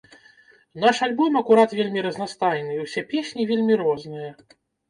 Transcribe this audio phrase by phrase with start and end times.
[0.85, 4.31] Наш альбом акурат вельмі разнастайны і ўсе песні вельмі розныя.